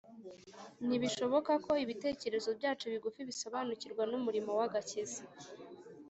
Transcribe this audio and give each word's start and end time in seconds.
Ntibishoboka 0.87 1.51
ko 1.65 1.71
ibitekerezo 1.83 2.49
byacu 2.59 2.85
bigufi 2.93 3.21
bisobanukirwa 3.29 4.03
n’umurimo 4.11 4.51
w’agakiza. 4.59 5.21